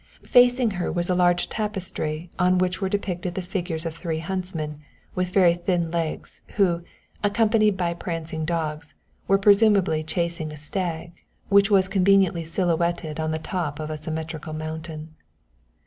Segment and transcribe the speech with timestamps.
[0.25, 4.81] Facing her was a large tapestry on which were depicted the figures of three huntsmen,
[5.13, 6.81] with very thin legs, who,
[7.23, 8.95] accompanied by prancing dogs,
[9.27, 11.13] were presumably chasing a stag,
[11.49, 15.13] which was conveniently silhouetted on the top of a symmetrical mountain.